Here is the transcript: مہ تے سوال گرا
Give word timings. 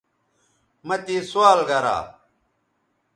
مہ 0.87 0.95
تے 1.05 1.15
سوال 1.29 1.59
گرا 1.69 1.97